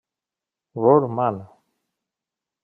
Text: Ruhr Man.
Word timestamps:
Ruhr 0.75 1.07
Man. 1.07 1.37